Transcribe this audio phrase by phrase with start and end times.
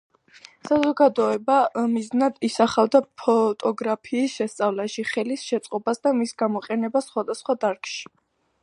[0.67, 1.57] საზოგადოება
[1.97, 8.05] მიზნად ისახავდა ფოტოგრაფიის შესწავლაში ხელის შეწყობას და მის გამოყენებას სხვადასხვა დარგში.